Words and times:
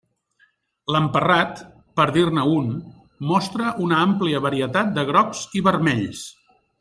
L'emparrat, 0.95 1.59
per 1.99 2.07
dir-ne 2.15 2.45
un, 2.53 2.71
mostra 3.33 3.75
una 3.89 3.99
àmplia 4.09 4.41
varietat 4.47 4.91
de 4.97 5.05
grocs 5.11 5.45
i 5.61 5.67
vermells. 5.69 6.25